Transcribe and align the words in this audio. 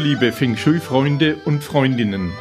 Liebe 0.00 0.32
Feng 0.32 0.56
Shui-Freunde 0.56 1.36
und 1.44 1.62
Freundinnen. 1.62 2.32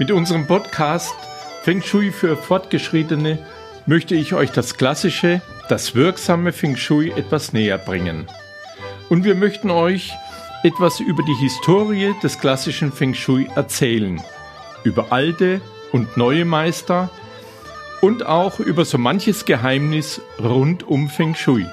Mit 0.00 0.10
unserem 0.10 0.48
Podcast 0.48 1.14
Feng 1.62 1.80
Shui 1.80 2.10
für 2.10 2.36
Fortgeschrittene 2.36 3.38
möchte 3.86 4.16
ich 4.16 4.34
euch 4.34 4.50
das 4.50 4.76
klassische, 4.76 5.40
das 5.68 5.94
wirksame 5.94 6.52
Feng 6.52 6.74
Shui 6.74 7.10
etwas 7.10 7.52
näher 7.52 7.78
bringen. 7.78 8.26
Und 9.08 9.22
wir 9.22 9.36
möchten 9.36 9.70
euch 9.70 10.12
etwas 10.64 10.98
über 10.98 11.22
die 11.22 11.36
Historie 11.36 12.14
des 12.20 12.40
klassischen 12.40 12.90
Feng 12.90 13.14
Shui 13.14 13.48
erzählen, 13.54 14.20
über 14.82 15.12
alte 15.12 15.60
und 15.92 16.16
neue 16.16 16.44
Meister 16.44 17.10
und 18.00 18.26
auch 18.26 18.58
über 18.58 18.84
so 18.84 18.98
manches 18.98 19.44
Geheimnis 19.44 20.20
rund 20.42 20.82
um 20.82 21.08
Feng 21.08 21.36
Shui. 21.36 21.64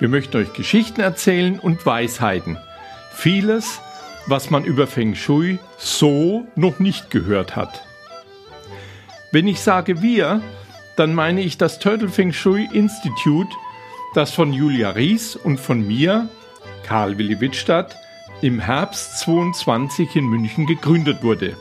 Wir 0.00 0.08
möchten 0.08 0.36
euch 0.36 0.52
Geschichten 0.52 1.00
erzählen 1.00 1.60
und 1.60 1.86
Weisheiten. 1.86 2.58
Vieles, 3.12 3.80
was 4.26 4.50
man 4.50 4.64
über 4.64 4.86
Feng 4.86 5.14
Shui 5.14 5.58
so 5.78 6.46
noch 6.54 6.78
nicht 6.78 7.10
gehört 7.10 7.56
hat. 7.56 7.82
Wenn 9.32 9.48
ich 9.48 9.60
sage 9.60 10.02
wir, 10.02 10.42
dann 10.96 11.14
meine 11.14 11.40
ich 11.40 11.58
das 11.58 11.78
Turtle 11.78 12.08
Feng 12.08 12.32
Shui 12.32 12.68
Institute, 12.72 13.50
das 14.14 14.32
von 14.32 14.52
Julia 14.52 14.90
Ries 14.90 15.36
und 15.36 15.58
von 15.58 15.86
mir, 15.86 16.28
Karl 16.84 17.18
Willi 17.18 17.40
Wittstadt, 17.40 17.96
im 18.42 18.60
Herbst 18.60 19.20
22 19.20 20.16
in 20.16 20.26
München 20.26 20.66
gegründet 20.66 21.22
wurde. 21.22 21.56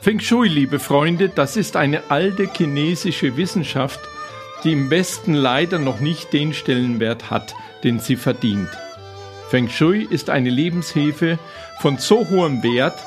Feng 0.00 0.20
Shui, 0.20 0.48
liebe 0.48 0.78
Freunde, 0.78 1.30
das 1.30 1.56
ist 1.56 1.76
eine 1.76 2.10
alte 2.10 2.50
chinesische 2.52 3.38
Wissenschaft, 3.38 4.00
die 4.62 4.72
im 4.72 4.90
Westen 4.90 5.32
leider 5.32 5.78
noch 5.78 6.00
nicht 6.00 6.32
den 6.32 6.52
Stellenwert 6.52 7.30
hat, 7.30 7.54
den 7.84 8.00
sie 8.00 8.16
verdient. 8.16 8.68
Feng 9.50 9.68
Shui 9.68 10.06
ist 10.08 10.30
eine 10.30 10.50
Lebenshilfe 10.50 11.38
von 11.80 11.98
so 11.98 12.28
hohem 12.28 12.62
Wert, 12.62 12.98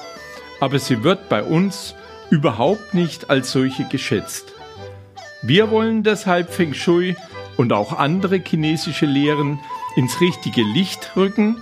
aber 0.59 0.79
sie 0.79 1.03
wird 1.03 1.29
bei 1.29 1.43
uns 1.43 1.95
überhaupt 2.29 2.93
nicht 2.93 3.29
als 3.29 3.51
solche 3.51 3.85
geschätzt. 3.85 4.53
Wir 5.41 5.71
wollen 5.71 6.03
deshalb 6.03 6.53
Feng 6.53 6.73
Shui 6.73 7.15
und 7.57 7.73
auch 7.73 7.97
andere 7.97 8.37
chinesische 8.37 9.05
Lehren 9.05 9.59
ins 9.95 10.21
richtige 10.21 10.61
Licht 10.61 11.15
rücken. 11.15 11.57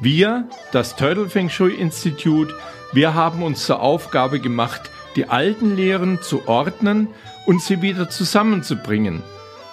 Wir, 0.00 0.48
das 0.72 0.96
Turtle 0.96 1.28
Feng 1.28 1.48
Shui 1.48 1.74
Institute, 1.74 2.54
wir 2.92 3.14
haben 3.14 3.42
uns 3.42 3.66
zur 3.66 3.80
Aufgabe 3.80 4.40
gemacht, 4.40 4.90
die 5.16 5.28
alten 5.28 5.76
Lehren 5.76 6.20
zu 6.22 6.48
ordnen 6.48 7.08
und 7.46 7.62
sie 7.62 7.82
wieder 7.82 8.08
zusammenzubringen. 8.08 9.22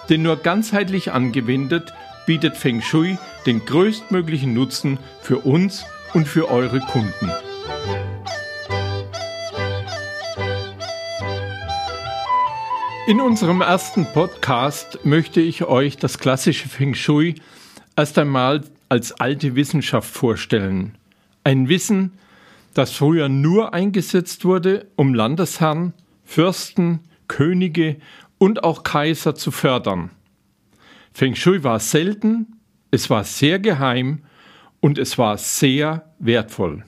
Denn 0.08 0.22
nur 0.22 0.36
ganzheitlich 0.36 1.12
angewendet 1.12 1.92
bietet 2.26 2.56
Feng 2.56 2.80
Shui 2.80 3.18
den 3.46 3.64
größtmöglichen 3.64 4.52
Nutzen 4.52 4.98
für 5.22 5.38
uns 5.38 5.84
und 6.14 6.26
für 6.26 6.50
eure 6.50 6.80
Kunden. 6.80 7.30
In 13.06 13.20
unserem 13.20 13.60
ersten 13.60 14.04
Podcast 14.12 14.98
möchte 15.04 15.40
ich 15.40 15.62
euch 15.64 15.96
das 15.96 16.18
klassische 16.18 16.68
Feng 16.68 16.94
Shui 16.94 17.36
erst 17.94 18.18
einmal 18.18 18.64
als 18.88 19.12
alte 19.12 19.54
Wissenschaft 19.54 20.10
vorstellen. 20.10 20.96
Ein 21.44 21.68
Wissen, 21.68 22.18
das 22.74 22.90
früher 22.90 23.28
nur 23.28 23.72
eingesetzt 23.72 24.44
wurde, 24.44 24.88
um 24.96 25.14
Landesherren, 25.14 25.92
Fürsten, 26.24 26.98
Könige 27.28 27.96
und 28.38 28.64
auch 28.64 28.82
Kaiser 28.82 29.36
zu 29.36 29.52
fördern. 29.52 30.10
Feng 31.12 31.36
Shui 31.36 31.62
war 31.62 31.78
selten, 31.78 32.55
es 32.90 33.10
war 33.10 33.24
sehr 33.24 33.58
geheim 33.58 34.22
und 34.80 34.98
es 34.98 35.18
war 35.18 35.38
sehr 35.38 36.12
wertvoll. 36.18 36.84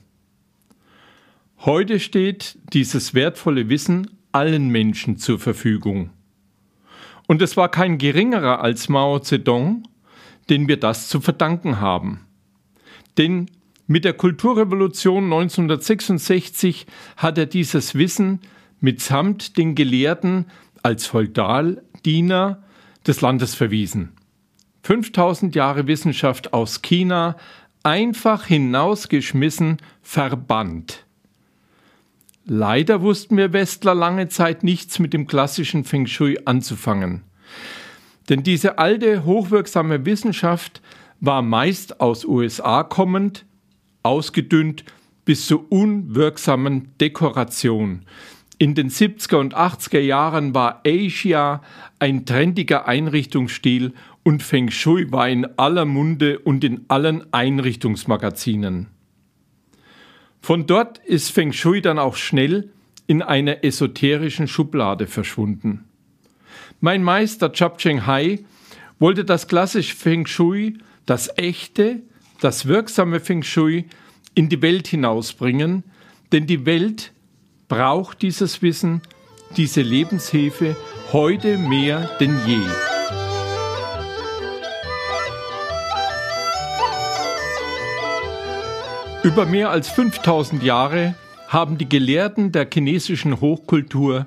Heute 1.59 1.99
steht 1.99 2.59
dieses 2.73 3.15
wertvolle 3.15 3.69
Wissen 3.69 4.11
allen 4.31 4.69
Menschen 4.69 5.17
zur 5.17 5.39
Verfügung. 5.39 6.11
Und 7.27 7.43
es 7.43 7.57
war 7.57 7.71
kein 7.71 7.99
geringerer 7.99 8.61
als 8.61 8.89
Mao 8.89 9.19
Zedong, 9.19 9.83
den 10.49 10.69
wir 10.69 10.79
das 10.79 11.09
zu 11.09 11.21
verdanken 11.21 11.81
haben. 11.81 12.27
Denn 13.19 13.51
mit 13.87 14.05
der 14.05 14.13
Kulturrevolution 14.13 15.25
1966 15.25 16.87
hat 17.17 17.39
er 17.39 17.47
dieses 17.47 17.95
Wissen 17.95 18.41
mitsamt 18.81 19.57
den 19.57 19.75
Gelehrten 19.75 20.47
als 20.83 21.07
Feudaldiener 21.07 22.63
des 23.07 23.21
Landes 23.21 23.55
verwiesen. 23.55 24.13
5000 24.83 25.55
Jahre 25.55 25.87
Wissenschaft 25.87 26.53
aus 26.53 26.83
China 26.83 27.37
einfach 27.83 28.47
hinausgeschmissen, 28.47 29.79
verbannt. 30.03 31.05
Leider 32.45 33.03
wussten 33.03 33.37
wir 33.37 33.53
Westler 33.53 33.95
lange 33.95 34.29
Zeit 34.29 34.65
nichts 34.65 34.99
mit 34.99 35.13
dem 35.13 35.27
klassischen 35.27 35.85
Feng 35.85 36.07
Shui 36.07 36.39
anzufangen. 36.45 37.23
Denn 38.29 38.43
diese 38.43 38.79
alte, 38.79 39.25
hochwirksame 39.25 40.07
Wissenschaft 40.07 40.81
war 41.21 41.43
meist 41.43 42.01
aus 42.01 42.25
USA 42.25 42.83
kommend, 42.85 43.45
ausgedünnt 44.03 44.85
bis 45.25 45.47
zur 45.47 45.71
unwirksamen 45.71 46.93
Dekoration. 47.01 48.07
In 48.59 48.75
den 48.75 48.91
70er 48.91 49.37
und 49.37 49.55
80er 49.55 50.01
Jahren 50.01 50.55
war 50.55 50.83
Asia 50.87 51.63
ein 51.99 52.25
trendiger 52.27 52.89
Einrichtungsstil 52.89 53.93
und 54.29 54.43
Feng 54.43 54.71
Shui 54.71 55.11
war 55.11 55.27
in 55.31 55.47
aller 55.59 55.87
Munde 55.87 56.39
und 56.41 56.63
in 56.63 56.85
allen 56.89 57.33
Einrichtungsmagazinen. 57.33 58.89
Von 60.43 60.67
dort 60.67 60.99
ist 60.99 61.31
Feng 61.31 61.55
Shui 61.55 61.81
dann 61.81 61.99
auch 61.99 62.15
schnell 62.15 62.69
in 63.07 63.23
einer 63.23 63.65
esoterischen 63.65 64.47
Schublade 64.47 65.07
verschwunden. 65.07 65.87
Mein 66.79 67.03
Meister 67.03 67.55
Chap 67.55 67.79
Cheng 67.79 68.05
Hai 68.05 68.41
wollte 68.99 69.25
das 69.25 69.49
klassische 69.49 69.97
Feng 69.97 70.27
Shui, 70.27 70.77
das 71.07 71.31
echte, 71.39 72.03
das 72.43 72.67
wirksame 72.67 73.21
Feng 73.21 73.43
Shui 73.43 73.87
in 74.35 74.51
die 74.51 74.61
Welt 74.61 74.89
hinausbringen, 74.89 75.85
denn 76.33 76.47
die 76.47 76.67
Welt 76.67 77.15
braucht 77.67 78.21
dieses 78.21 78.61
Wissen, 78.61 79.01
diese 79.57 79.81
Lebenshilfe 79.81 80.77
heute 81.15 81.57
mehr 81.57 82.11
denn 82.21 82.39
je. 82.47 82.88
Über 89.29 89.45
mehr 89.45 89.69
als 89.69 89.91
5000 89.91 90.63
Jahre 90.63 91.15
haben 91.49 91.77
die 91.77 91.87
Gelehrten 91.87 92.51
der 92.51 92.67
chinesischen 92.73 93.43
Hochkultur 93.43 94.25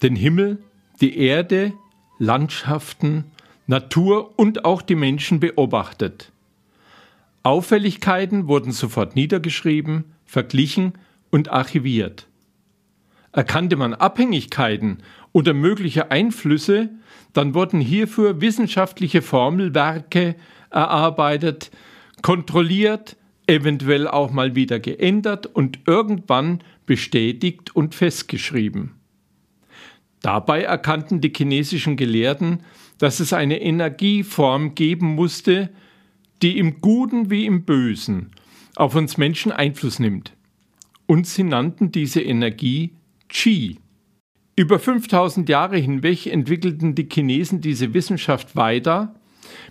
den 0.00 0.16
Himmel, 0.16 0.56
die 1.02 1.18
Erde, 1.18 1.74
Landschaften, 2.18 3.24
Natur 3.66 4.38
und 4.38 4.64
auch 4.64 4.80
die 4.80 4.94
Menschen 4.94 5.38
beobachtet. 5.38 6.32
Auffälligkeiten 7.42 8.48
wurden 8.48 8.72
sofort 8.72 9.16
niedergeschrieben, 9.16 10.04
verglichen 10.24 10.94
und 11.30 11.50
archiviert. 11.50 12.26
Erkannte 13.32 13.76
man 13.76 13.92
Abhängigkeiten 13.92 15.02
oder 15.32 15.52
mögliche 15.52 16.10
Einflüsse, 16.10 16.88
dann 17.34 17.52
wurden 17.52 17.82
hierfür 17.82 18.40
wissenschaftliche 18.40 19.20
Formelwerke 19.20 20.36
erarbeitet, 20.70 21.70
kontrolliert, 22.22 23.18
eventuell 23.48 24.06
auch 24.06 24.30
mal 24.30 24.54
wieder 24.54 24.78
geändert 24.78 25.46
und 25.46 25.80
irgendwann 25.86 26.62
bestätigt 26.86 27.74
und 27.74 27.94
festgeschrieben. 27.94 28.94
Dabei 30.20 30.62
erkannten 30.62 31.20
die 31.20 31.32
chinesischen 31.34 31.96
Gelehrten, 31.96 32.60
dass 32.98 33.20
es 33.20 33.32
eine 33.32 33.60
Energieform 33.60 34.74
geben 34.74 35.14
musste, 35.14 35.70
die 36.42 36.58
im 36.58 36.80
Guten 36.80 37.30
wie 37.30 37.46
im 37.46 37.64
Bösen 37.64 38.30
auf 38.76 38.94
uns 38.94 39.16
Menschen 39.16 39.50
Einfluss 39.50 39.98
nimmt. 39.98 40.32
Und 41.06 41.26
sie 41.26 41.42
nannten 41.42 41.90
diese 41.90 42.20
Energie 42.20 42.94
Qi. 43.28 43.78
Über 44.56 44.78
5000 44.78 45.48
Jahre 45.48 45.78
hinweg 45.78 46.26
entwickelten 46.26 46.94
die 46.94 47.08
Chinesen 47.10 47.60
diese 47.60 47.94
Wissenschaft 47.94 48.56
weiter, 48.56 49.14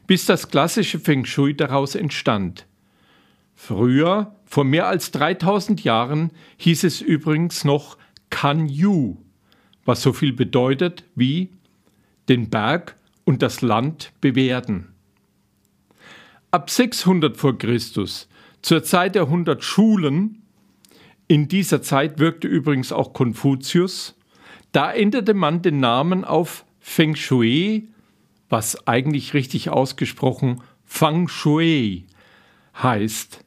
bis 0.07 0.25
das 0.25 0.50
klassische 0.50 1.00
Feng 1.00 1.25
Shui 1.25 1.56
daraus 1.56 1.95
entstand. 1.95 2.67
Früher, 3.59 4.36
vor 4.45 4.63
mehr 4.63 4.88
als 4.88 5.09
3000 5.12 5.83
Jahren, 5.83 6.31
hieß 6.57 6.83
es 6.83 7.01
übrigens 7.01 7.65
noch 7.65 7.98
Kan 8.30 8.69
Yu, 8.69 9.18
was 9.83 10.04
so 10.04 10.13
viel 10.13 10.31
bedeutet 10.31 11.04
wie 11.15 11.50
den 12.30 12.51
Berg 12.51 12.95
und 13.25 13.42
das 13.42 13.62
Land 13.63 14.13
bewerten. 14.21 14.94
Ab 16.51 16.69
600 16.69 17.36
vor 17.36 17.57
Christus, 17.57 18.30
zur 18.62 18.83
Zeit 18.83 19.15
der 19.15 19.24
100 19.24 19.63
Schulen, 19.63 20.44
in 21.27 21.48
dieser 21.48 21.81
Zeit 21.81 22.19
wirkte 22.19 22.48
übrigens 22.48 22.92
auch 22.92 23.12
Konfuzius, 23.12 24.15
da 24.71 24.92
änderte 24.94 25.33
man 25.33 25.63
den 25.63 25.80
Namen 25.80 26.24
auf 26.24 26.63
Feng 26.80 27.15
Shui, 27.15 27.89
was 28.50 28.88
eigentlich 28.88 29.33
richtig 29.33 29.71
ausgesprochen 29.71 30.62
Feng 30.86 31.27
Shui 31.27 32.06
heißt 32.81 33.44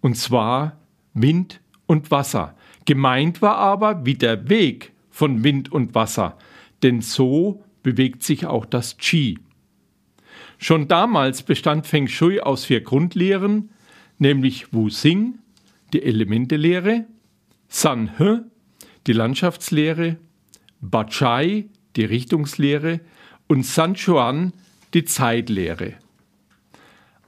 und 0.00 0.16
zwar 0.16 0.78
Wind 1.14 1.60
und 1.86 2.10
Wasser. 2.10 2.56
Gemeint 2.84 3.42
war 3.42 3.56
aber 3.56 4.04
wie 4.06 4.14
der 4.14 4.48
Weg 4.48 4.92
von 5.10 5.44
Wind 5.44 5.70
und 5.70 5.94
Wasser, 5.94 6.36
denn 6.82 7.02
so 7.02 7.62
bewegt 7.82 8.22
sich 8.22 8.46
auch 8.46 8.64
das 8.64 8.96
Qi. 8.96 9.38
Schon 10.58 10.88
damals 10.88 11.42
bestand 11.42 11.86
Feng 11.86 12.06
Shui 12.06 12.40
aus 12.40 12.64
vier 12.64 12.82
Grundlehren, 12.82 13.70
nämlich 14.18 14.72
Wu 14.72 14.88
Xing, 14.88 15.38
die 15.92 16.02
Elementelehre, 16.02 17.06
San 17.68 18.18
He, 18.18 18.40
die 19.06 19.12
Landschaftslehre, 19.12 20.16
Ba 20.80 21.04
Chai, 21.04 21.66
die 21.96 22.04
Richtungslehre 22.04 23.00
und 23.48 23.64
San 23.64 23.94
Chuan, 23.94 24.52
die 24.94 25.04
Zeitlehre. 25.04 25.94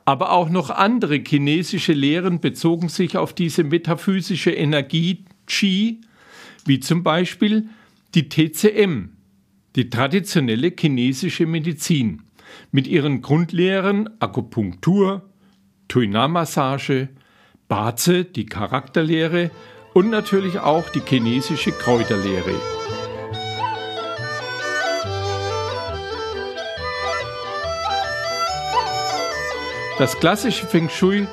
Aber 0.04 0.32
auch 0.32 0.49
noch 0.49 0.70
andere 0.70 1.22
chinesische 1.25 1.93
Lehren 1.93 2.40
bezogen 2.40 2.88
sich 2.88 3.16
auf 3.16 3.32
diese 3.32 3.64
metaphysische 3.64 4.50
Energie 4.50 5.25
Qi, 5.46 6.00
wie 6.64 6.81
zum 6.81 7.02
Beispiel 7.02 7.69
die 8.14 8.28
TCM, 8.28 9.10
die 9.76 9.90
traditionelle 9.90 10.72
chinesische 10.78 11.46
Medizin, 11.46 12.22
mit 12.70 12.87
ihren 12.87 13.22
Grundlehren 13.22 14.10
Akupunktur, 14.20 15.22
Tuina-Massage, 15.88 17.08
Baze, 17.69 18.25
die 18.25 18.46
Charakterlehre 18.46 19.50
und 19.94 20.10
natürlich 20.10 20.58
auch 20.58 20.88
die 20.90 21.00
chinesische 21.00 21.72
Kräuterlehre. 21.72 22.81
Das 30.02 30.19
klassische 30.19 30.66
Feng 30.66 30.88
Shui 30.88 31.28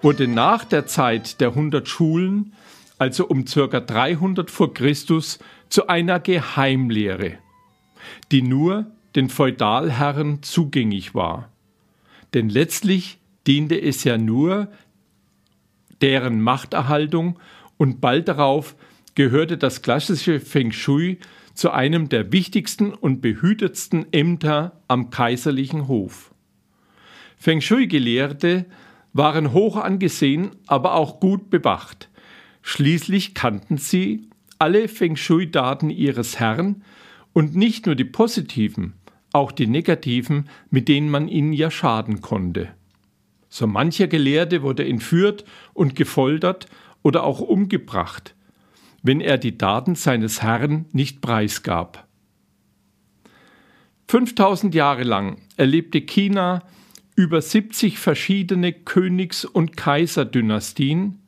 wurde 0.00 0.26
nach 0.26 0.64
der 0.64 0.86
Zeit 0.86 1.42
der 1.42 1.48
100 1.48 1.86
Schulen, 1.86 2.54
also 2.96 3.26
um 3.26 3.44
ca. 3.44 3.80
300 3.80 4.50
vor 4.50 4.72
Christus, 4.72 5.38
zu 5.68 5.88
einer 5.88 6.20
Geheimlehre, 6.20 7.34
die 8.32 8.40
nur 8.40 8.86
den 9.14 9.28
Feudalherren 9.28 10.42
zugänglich 10.42 11.14
war. 11.14 11.50
Denn 12.32 12.48
letztlich 12.48 13.18
diente 13.46 13.78
es 13.78 14.04
ja 14.04 14.16
nur 14.16 14.68
deren 16.00 16.40
Machterhaltung 16.40 17.38
und 17.76 18.00
bald 18.00 18.28
darauf 18.28 18.74
gehörte 19.14 19.58
das 19.58 19.82
klassische 19.82 20.40
Feng 20.40 20.72
Shui 20.72 21.18
zu 21.52 21.72
einem 21.72 22.08
der 22.08 22.32
wichtigsten 22.32 22.94
und 22.94 23.20
behütetsten 23.20 24.14
Ämter 24.14 24.80
am 24.88 25.10
kaiserlichen 25.10 25.88
Hof. 25.88 26.33
Feng 27.44 27.60
Shui-Gelehrte 27.60 28.64
waren 29.12 29.52
hoch 29.52 29.76
angesehen, 29.76 30.52
aber 30.66 30.94
auch 30.94 31.20
gut 31.20 31.50
bewacht. 31.50 32.08
Schließlich 32.62 33.34
kannten 33.34 33.76
sie 33.76 34.30
alle 34.58 34.88
Feng 34.88 35.14
Shui-Daten 35.14 35.90
ihres 35.90 36.40
Herrn 36.40 36.84
und 37.34 37.54
nicht 37.54 37.84
nur 37.84 37.96
die 37.96 38.06
positiven, 38.06 38.94
auch 39.34 39.52
die 39.52 39.66
negativen, 39.66 40.48
mit 40.70 40.88
denen 40.88 41.10
man 41.10 41.28
ihnen 41.28 41.52
ja 41.52 41.70
schaden 41.70 42.22
konnte. 42.22 42.70
So 43.50 43.66
mancher 43.66 44.06
Gelehrte 44.06 44.62
wurde 44.62 44.88
entführt 44.88 45.44
und 45.74 45.96
gefoltert 45.96 46.66
oder 47.02 47.24
auch 47.24 47.40
umgebracht, 47.40 48.34
wenn 49.02 49.20
er 49.20 49.36
die 49.36 49.58
Daten 49.58 49.96
seines 49.96 50.40
Herrn 50.40 50.86
nicht 50.92 51.20
preisgab. 51.20 52.08
5000 54.08 54.74
Jahre 54.74 55.02
lang 55.02 55.42
erlebte 55.58 56.00
China 56.00 56.62
über 57.16 57.40
70 57.40 57.98
verschiedene 57.98 58.72
Königs- 58.72 59.44
und 59.44 59.76
Kaiserdynastien, 59.76 61.20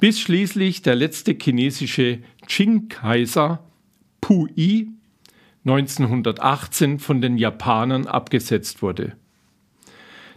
bis 0.00 0.20
schließlich 0.20 0.82
der 0.82 0.94
letzte 0.94 1.36
chinesische 1.40 2.20
Qing-Kaiser 2.46 3.64
Puyi 4.20 4.90
1918 5.64 6.98
von 6.98 7.20
den 7.20 7.36
Japanern 7.36 8.06
abgesetzt 8.06 8.82
wurde. 8.82 9.16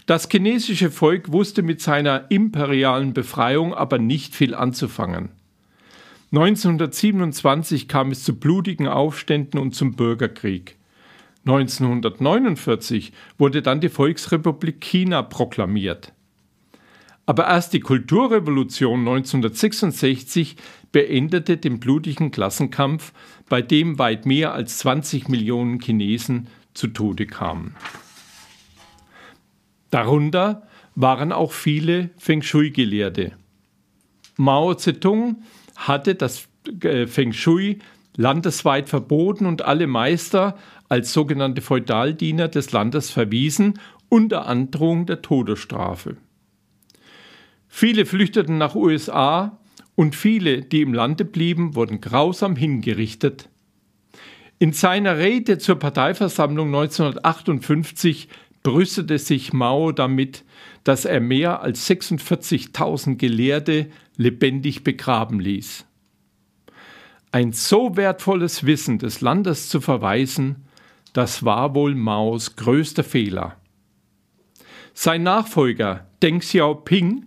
Das 0.06 0.27
chinesische 0.29 0.91
Volk 0.91 1.31
wusste 1.31 1.62
mit 1.62 1.81
seiner 1.81 2.29
imperialen 2.31 3.13
Befreiung 3.13 3.73
aber 3.73 3.97
nicht 4.00 4.35
viel 4.35 4.56
anzufangen. 4.56 5.29
1927 6.31 7.88
kam 7.88 8.12
es 8.12 8.23
zu 8.23 8.39
blutigen 8.39 8.88
Aufständen 8.88 9.59
und 9.59 9.75
zum 9.75 9.95
Bürgerkrieg. 9.95 10.77
1949 11.46 13.14
wurde 13.38 13.62
dann 13.62 13.82
die 13.82 13.90
Volksrepublik 13.90 14.80
China 14.80 15.24
proklamiert. 15.24 16.14
Aber 17.26 17.48
erst 17.48 17.74
die 17.74 17.80
Kulturrevolution 17.80 19.00
1966 19.00 20.56
beendete 20.92 21.58
den 21.58 21.80
blutigen 21.80 22.32
Klassenkampf, 22.32 23.14
bei 23.48 23.62
dem 23.62 23.98
weit 23.98 24.26
mehr 24.26 24.54
als 24.54 24.80
20 24.80 25.30
Millionen 25.30 25.80
Chinesen 25.80 26.48
zu 26.74 26.88
Tode 26.88 27.26
kamen. 27.26 27.76
Darunter 29.90 30.68
waren 30.96 31.32
auch 31.32 31.52
viele 31.52 32.10
Feng 32.18 32.42
Shui-Gelehrte. 32.42 33.34
Mao 34.38 34.74
Zedong 34.74 35.44
hatte 35.76 36.16
das 36.16 36.48
äh, 36.84 37.08
Feng 37.08 37.34
Shui 37.34 37.80
landesweit 38.18 38.90
verboten 38.90 39.46
und 39.46 39.62
alle 39.62 39.88
Meister 39.88 40.58
als 40.92 41.14
sogenannte 41.14 41.62
Feudaldiener 41.62 42.50
des 42.50 42.74
Landes 42.74 43.12
verwiesen, 43.12 43.80
unter 44.10 44.46
Androhung 44.46 45.06
der 45.06 45.22
Todesstrafe. 45.22 46.18
Viele 47.70 48.06
flüchteten 48.06 48.58
nach 48.58 48.76
USA 48.76 49.58
und 49.96 50.18
viele, 50.18 50.64
die 50.64 50.82
im 50.82 50.94
Lande 50.94 51.24
blieben, 51.24 51.76
wurden 51.76 52.02
grausam 52.02 52.58
hingerichtet. 52.58 53.48
In 54.60 54.74
seiner 54.74 55.18
Rede 55.18 55.60
zur 55.60 55.80
Parteiversammlung 55.80 56.68
1958 56.68 58.28
brüstete 58.62 59.18
sich 59.18 59.54
Mao 59.54 59.94
damit, 59.94 60.44
dass 60.83 61.06
er 61.06 61.21
mehr 61.21 61.62
als 61.62 61.90
46.000 61.90 63.16
Gelehrte 63.16 63.88
lebendig 64.18 64.83
begraben 64.83 65.40
ließ. 65.40 65.86
Ein 67.31 67.54
so 67.54 67.95
wertvolles 67.95 68.66
Wissen 68.66 69.00
des 69.00 69.21
Landes 69.21 69.69
zu 69.69 69.80
verweisen, 69.80 70.66
das 71.13 71.44
war 71.44 71.75
wohl 71.75 71.95
Maos 71.95 72.56
größter 72.56 73.03
Fehler. 73.03 73.57
Sein 74.94 75.23
Nachfolger 75.23 76.07
Deng 76.21 76.39
Xiaoping 76.39 77.25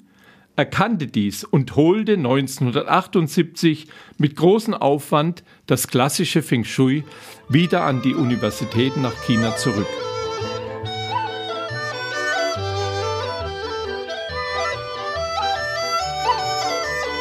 erkannte 0.56 1.06
dies 1.06 1.42
und 1.44 1.74
holte 1.76 2.12
1978 2.12 3.88
mit 4.18 4.36
großem 4.36 4.74
Aufwand 4.74 5.42
das 5.66 5.88
klassische 5.88 6.42
Feng 6.42 6.64
Shui 6.64 7.04
wieder 7.48 7.84
an 7.84 8.02
die 8.02 8.14
Universitäten 8.14 9.02
nach 9.02 9.14
China 9.24 9.56
zurück. 9.56 9.88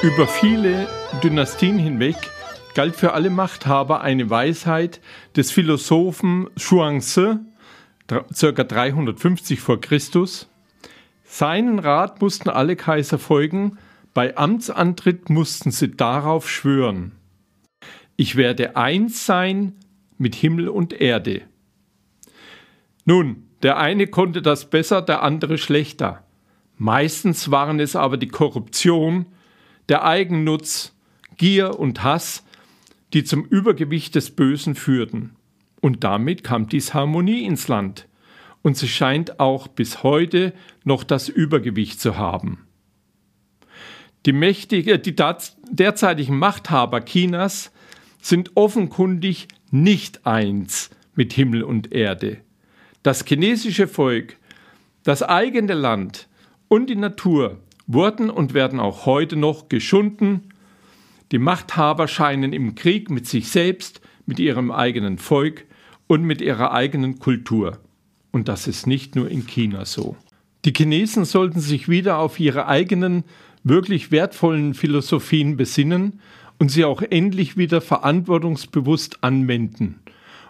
Über 0.03 0.27
viele 0.27 0.88
Dynastien 1.24 1.79
hinweg 1.79 2.17
galt 2.74 2.96
für 2.96 3.13
alle 3.13 3.30
Machthaber 3.30 4.01
eine 4.01 4.30
Weisheit 4.30 5.01
des 5.36 5.51
Philosophen 5.51 6.50
Zhuangzi, 6.58 7.36
ca. 8.08 8.63
350 8.63 9.60
vor 9.60 9.80
Christus. 9.80 10.50
Seinen 11.24 11.80
Rat 11.80 12.22
mussten 12.22 12.50
alle 12.50 12.75
Kaiser 12.75 13.18
folgen, 13.18 13.77
bei 14.13 14.38
Amtsantritt 14.38 15.30
mussten 15.30 15.72
sie 15.72 15.92
darauf 15.92 16.50
schwören. 16.50 17.13
Ich 18.15 18.36
werde 18.36 18.75
eins 18.75 19.25
sein 19.25 19.74
mit 20.18 20.36
Himmel 20.36 20.70
und 20.70 20.94
Erde. 20.94 21.42
Nun, 23.06 23.48
der 23.63 23.77
eine 23.77 24.08
konnte 24.08 24.42
das 24.42 24.70
besser, 24.70 25.01
der 25.01 25.24
andere 25.24 25.58
schlechter. 25.58 26.24
Meistens 26.77 27.50
waren 27.50 27.80
es 27.80 27.96
aber 27.96 28.18
die 28.18 28.27
Korruption, 28.27 29.25
der 29.89 30.06
Eigennutz, 30.06 30.96
Gier 31.38 31.80
und 31.80 32.03
Hass, 32.03 32.44
die 33.13 33.24
zum 33.24 33.46
Übergewicht 33.46 34.15
des 34.15 34.32
Bösen 34.32 34.75
führten. 34.75 35.36
Und 35.82 36.03
damit 36.03 36.43
kam 36.43 36.67
Disharmonie 36.67 37.46
ins 37.46 37.67
Land. 37.67 38.08
Und 38.62 38.77
sie 38.77 38.88
scheint 38.88 39.39
auch 39.39 39.67
bis 39.67 40.03
heute 40.03 40.53
noch 40.84 41.03
das 41.03 41.29
Übergewicht 41.29 42.00
zu 42.00 42.17
haben. 42.17 42.65
Die, 44.25 44.34
mächtige, 44.34 45.00
die 45.00 45.15
derzeitigen 45.15 46.38
Machthaber 46.38 47.03
Chinas 47.03 47.72
sind 48.22 48.51
offenkundig 48.55 49.50
nicht 49.70 50.25
eins 50.25 50.89
mit 51.13 51.34
Himmel 51.34 51.63
und 51.63 51.91
Erde. 51.91 52.38
Das 53.03 53.25
chinesische 53.25 53.88
Volk, 53.89 54.38
das 55.03 55.24
eigene 55.24 55.74
Land 55.74 56.29
und 56.70 56.89
die 56.89 56.96
Natur 56.96 57.60
wurden 57.86 58.29
und 58.29 58.53
werden 58.53 58.79
auch 58.79 59.05
heute 59.05 59.36
noch 59.36 59.67
geschunden, 59.67 60.53
die 61.34 61.40
Machthaber 61.40 62.08
scheinen 62.08 62.54
im 62.54 62.75
Krieg 62.75 63.10
mit 63.10 63.28
sich 63.28 63.50
selbst, 63.50 64.02
mit 64.28 64.40
ihrem 64.40 64.70
eigenen 64.70 65.18
Volk 65.18 65.66
und 66.06 66.24
mit 66.24 66.42
ihrer 66.42 66.74
eigenen 66.74 67.18
Kultur. 67.18 67.80
Und 68.32 68.48
das 68.48 68.68
ist 68.68 68.86
nicht 68.86 69.16
nur 69.16 69.32
in 69.32 69.48
China 69.48 69.84
so. 69.84 70.16
Die 70.63 70.74
Chinesen 70.78 71.25
sollten 71.25 71.60
sich 71.60 71.90
wieder 71.90 72.20
auf 72.20 72.40
ihre 72.40 72.68
eigenen 72.68 73.24
wirklich 73.63 74.12
wertvollen 74.12 74.75
Philosophien 74.75 75.58
besinnen 75.58 76.20
und 76.60 76.70
sie 76.70 76.86
auch 76.86 77.02
endlich 77.02 77.58
wieder 77.58 77.82
verantwortungsbewusst 77.82 79.24
anwenden. 79.24 80.02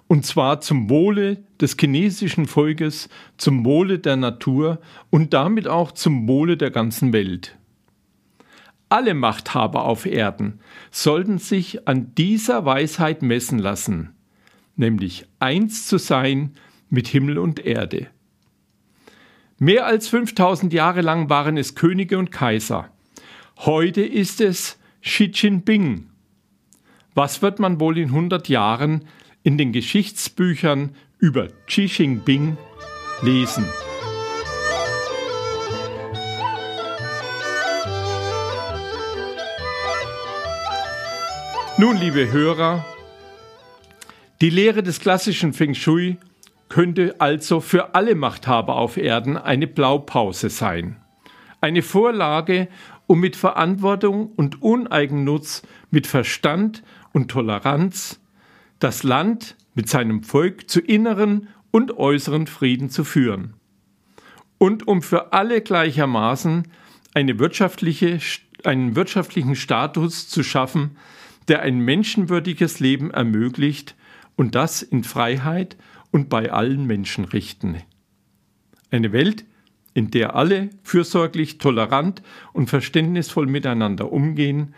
Und 0.08 0.26
zwar 0.26 0.60
zum 0.60 0.90
Wohle 0.90 1.46
des 1.62 1.78
chinesischen 1.80 2.46
Volkes, 2.46 3.08
zum 3.38 3.64
Wohle 3.64 4.00
der 4.00 4.18
Natur 4.18 4.82
und 5.10 5.34
damit 5.34 5.66
auch 5.70 5.94
zum 5.94 6.28
Wohle 6.28 6.58
der 6.58 6.72
ganzen 6.72 7.14
Welt. 7.14 7.58
Alle 8.94 9.16
Machthaber 9.16 9.86
auf 9.86 10.06
Erden 10.06 10.60
sollten 10.92 11.40
sich 11.40 11.88
an 11.88 12.14
dieser 12.14 12.64
Weisheit 12.64 13.24
messen 13.24 13.58
lassen, 13.58 14.14
nämlich 14.76 15.26
eins 15.40 15.88
zu 15.88 15.98
sein 15.98 16.52
mit 16.92 17.08
Himmel 17.08 17.40
und 17.40 17.66
Erde. 17.66 18.06
Mehr 19.58 19.88
als 19.88 20.10
5000 20.10 20.72
Jahre 20.74 21.02
lang 21.02 21.28
waren 21.28 21.58
es 21.58 21.74
Könige 21.74 22.20
und 22.20 22.32
Kaiser. 22.32 22.92
Heute 23.58 24.04
ist 24.04 24.40
es 24.42 24.78
Xi 25.02 25.32
Jinping. 25.34 26.12
Was 27.16 27.42
wird 27.42 27.58
man 27.58 27.80
wohl 27.80 27.98
in 27.98 28.10
100 28.10 28.48
Jahren 28.48 29.06
in 29.42 29.58
den 29.58 29.72
Geschichtsbüchern 29.72 30.92
über 31.18 31.48
Xi 31.66 31.86
Jinping 31.86 32.58
lesen? 33.24 33.66
Nun, 41.84 41.98
liebe 41.98 42.32
Hörer, 42.32 42.86
die 44.40 44.50
Lehre 44.50 44.84
des 44.84 45.02
klassischen 45.02 45.52
Feng 45.52 45.74
Shui 45.76 46.16
könnte 46.70 47.16
also 47.20 47.60
für 47.60 47.94
alle 47.94 48.16
Machthaber 48.16 48.78
auf 48.78 48.96
Erden 48.96 49.36
eine 49.36 49.68
Blaupause 49.68 50.50
sein. 50.50 50.96
Eine 51.60 51.82
Vorlage, 51.82 52.70
um 53.06 53.20
mit 53.20 53.36
Verantwortung 53.36 54.32
und 54.32 54.62
Uneigennutz, 54.62 55.64
mit 55.92 56.08
Verstand 56.08 56.84
und 57.12 57.30
Toleranz 57.30 58.22
das 58.80 59.04
Land 59.04 59.58
mit 59.74 59.90
seinem 59.90 60.24
Volk 60.24 60.70
zu 60.70 60.80
inneren 60.80 61.50
und 61.72 61.98
äußeren 61.98 62.48
Frieden 62.48 62.92
zu 62.92 63.04
führen. 63.04 63.56
Und 64.58 64.88
um 64.88 65.02
für 65.02 65.34
alle 65.34 65.60
gleichermaßen 65.60 66.64
eine 67.14 67.40
wirtschaftliche, 67.40 68.20
einen 68.64 68.96
wirtschaftlichen 68.96 69.58
Status 69.58 70.30
zu 70.30 70.44
schaffen, 70.44 70.96
der 71.48 71.62
ein 71.62 71.80
menschenwürdiges 71.80 72.80
Leben 72.80 73.12
ermöglicht 73.12 73.96
und 74.36 74.56
das 74.56 74.82
in 74.82 75.04
Freiheit 75.04 75.78
und 76.12 76.30
bei 76.30 76.52
allen 76.52 76.86
Menschen 76.86 77.26
richten. 77.26 77.78
Eine 78.92 79.12
Welt, 79.12 79.46
in 79.94 80.12
der 80.12 80.36
alle 80.36 80.70
fürsorglich, 80.84 81.58
tolerant 81.58 82.22
und 82.52 82.70
verständnisvoll 82.70 83.48
miteinander 83.48 84.12
umgehen, 84.12 84.74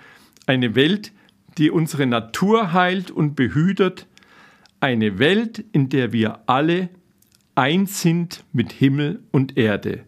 eine 0.45 0.75
Welt, 0.75 1.12
die 1.57 1.72
unsere 1.72 2.05
Natur 2.05 2.74
heilt 2.74 3.12
und 3.12 3.36
behütet, 3.36 4.07
eine 4.79 5.19
Welt, 5.19 5.63
in 5.72 5.89
der 5.89 6.12
wir 6.12 6.39
alle 6.48 6.89
eins 7.55 8.01
sind 8.01 8.43
mit 8.51 8.74
Himmel 8.74 9.24
und 9.31 9.57
Erde. 9.57 10.03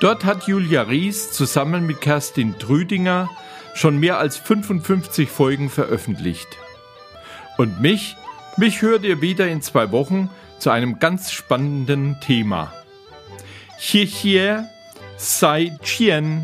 Dort 0.00 0.26
hat 0.26 0.46
Julia 0.46 0.82
Ries 0.82 1.32
zusammen 1.32 1.86
mit 1.86 2.02
Kerstin 2.02 2.58
Trüdinger 2.58 3.30
schon 3.74 3.96
mehr 3.96 4.18
als 4.18 4.36
55 4.36 5.30
Folgen 5.30 5.70
veröffentlicht. 5.70 6.48
Und 7.56 7.80
mich, 7.80 8.16
mich 8.58 8.82
hört 8.82 9.04
ihr 9.04 9.22
wieder 9.22 9.48
in 9.48 9.62
zwei 9.62 9.90
Wochen 9.90 10.28
zu 10.58 10.68
einem 10.68 10.98
ganz 10.98 11.30
spannenden 11.32 12.18
Thema. 12.20 12.72
Xie 13.80 14.06
Xie 14.06 14.48
Sai 15.16 15.72
Qian 15.82 16.42